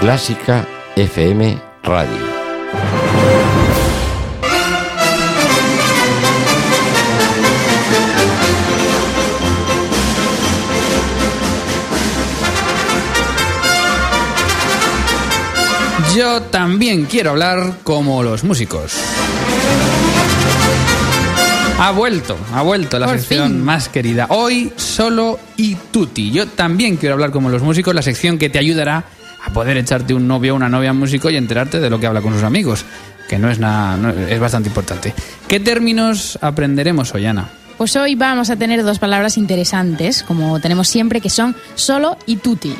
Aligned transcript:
Clásica 0.00 0.66
FM 0.96 1.58
Radio. 1.82 2.30
Yo 16.16 16.42
también 16.42 17.04
quiero 17.04 17.30
hablar 17.30 17.74
como 17.84 18.22
los 18.22 18.42
músicos. 18.42 18.92
Ha 21.78 21.92
vuelto, 21.92 22.36
ha 22.52 22.62
vuelto 22.62 22.98
la 22.98 23.06
Por 23.06 23.18
sección 23.18 23.52
fin. 23.52 23.64
más 23.64 23.88
querida. 23.88 24.26
Hoy 24.30 24.72
solo 24.76 25.38
y 25.56 25.76
tutti. 25.76 26.30
Yo 26.30 26.46
también 26.46 26.96
quiero 26.96 27.14
hablar 27.14 27.30
como 27.30 27.48
los 27.48 27.62
músicos, 27.62 27.94
la 27.94 28.02
sección 28.02 28.38
que 28.38 28.50
te 28.50 28.58
ayudará 28.58 29.04
a 29.44 29.50
poder 29.52 29.76
echarte 29.76 30.14
un 30.14 30.26
novio 30.28 30.52
o 30.52 30.56
una 30.56 30.68
novia 30.68 30.92
músico 30.92 31.30
y 31.30 31.36
enterarte 31.36 31.80
de 31.80 31.90
lo 31.90 31.98
que 32.00 32.06
habla 32.06 32.20
con 32.20 32.32
sus 32.34 32.42
amigos, 32.42 32.84
que 33.28 33.38
no 33.38 33.50
es 33.50 33.58
nada, 33.58 33.96
no- 33.96 34.10
es 34.10 34.38
bastante 34.40 34.68
importante. 34.68 35.14
¿Qué 35.48 35.60
términos 35.60 36.38
aprenderemos 36.42 37.14
hoy, 37.14 37.26
Ana? 37.26 37.48
Pues 37.78 37.96
hoy 37.96 38.14
vamos 38.14 38.50
a 38.50 38.56
tener 38.56 38.82
dos 38.82 38.98
palabras 38.98 39.38
interesantes, 39.38 40.22
como 40.22 40.60
tenemos 40.60 40.86
siempre, 40.88 41.20
que 41.20 41.30
son 41.30 41.56
solo 41.74 42.18
y 42.26 42.36
tutti. 42.36 42.74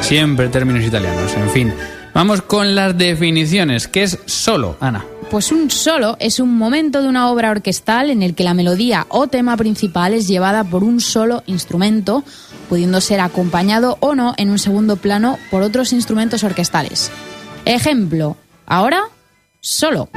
Siempre 0.00 0.48
términos 0.48 0.82
italianos, 0.84 1.32
en 1.34 1.50
fin. 1.50 1.74
Vamos 2.14 2.42
con 2.42 2.74
las 2.74 2.96
definiciones. 2.96 3.88
¿Qué 3.88 4.02
es 4.04 4.18
solo, 4.26 4.76
Ana? 4.80 5.04
Pues 5.30 5.52
un 5.52 5.70
solo 5.70 6.16
es 6.20 6.40
un 6.40 6.56
momento 6.56 7.02
de 7.02 7.08
una 7.08 7.30
obra 7.30 7.50
orquestal 7.50 8.08
en 8.08 8.22
el 8.22 8.34
que 8.34 8.44
la 8.44 8.54
melodía 8.54 9.06
o 9.10 9.26
tema 9.26 9.58
principal 9.58 10.14
es 10.14 10.26
llevada 10.26 10.64
por 10.64 10.82
un 10.82 11.00
solo 11.00 11.42
instrumento, 11.44 12.24
pudiendo 12.70 13.02
ser 13.02 13.20
acompañado 13.20 13.98
o 14.00 14.14
no 14.14 14.32
en 14.38 14.48
un 14.48 14.58
segundo 14.58 14.96
plano 14.96 15.38
por 15.50 15.60
otros 15.60 15.92
instrumentos 15.92 16.44
orquestales. 16.44 17.10
Ejemplo, 17.66 18.38
ahora, 18.64 19.02
solo. 19.60 20.08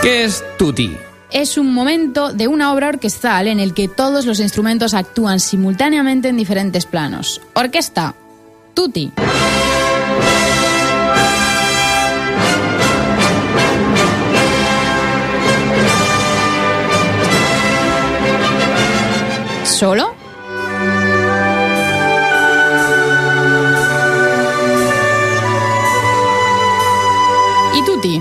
¿Qué 0.00 0.24
es 0.24 0.44
tutti? 0.56 0.96
Es 1.32 1.56
un 1.58 1.72
momento 1.72 2.32
de 2.32 2.48
una 2.48 2.72
obra 2.72 2.88
orquestal 2.88 3.46
en 3.46 3.60
el 3.60 3.72
que 3.72 3.86
todos 3.86 4.26
los 4.26 4.40
instrumentos 4.40 4.94
actúan 4.94 5.38
simultáneamente 5.38 6.28
en 6.28 6.36
diferentes 6.36 6.86
planos. 6.86 7.40
Orquesta, 7.54 8.14
tutti. 8.74 9.12
¿Solo? 19.64 20.14
¿Y 27.72 27.84
tutti? 27.84 28.20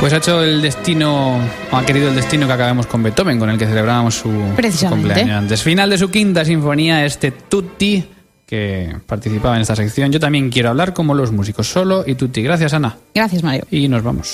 Pues 0.00 0.12
ha 0.12 0.18
hecho 0.18 0.42
el 0.42 0.62
destino, 0.62 1.40
o 1.72 1.76
ha 1.76 1.84
querido 1.84 2.08
el 2.08 2.14
destino 2.14 2.46
que 2.46 2.52
acabemos 2.52 2.86
con 2.86 3.02
Beethoven, 3.02 3.38
con 3.38 3.50
el 3.50 3.58
que 3.58 3.66
celebrábamos 3.66 4.14
su, 4.14 4.30
cumpleaños 4.88 5.36
antes. 5.36 5.62
Final 5.62 5.90
de 5.90 5.98
su 5.98 6.08
quinta 6.08 6.44
sinfonía, 6.44 7.04
este 7.04 7.32
Tutti, 7.32 8.04
que 8.46 8.96
participaba 9.06 9.56
en 9.56 9.62
esta 9.62 9.74
sección. 9.74 10.12
Yo 10.12 10.20
también 10.20 10.50
quiero 10.50 10.70
hablar 10.70 10.94
como 10.94 11.14
los 11.14 11.32
músicos, 11.32 11.66
solo 11.66 12.04
y 12.06 12.14
Tutti. 12.14 12.42
Gracias, 12.42 12.72
Ana. 12.74 12.96
Gracias, 13.14 13.42
Mario. 13.42 13.66
Y 13.70 13.88
nos 13.88 14.02
vamos. 14.02 14.26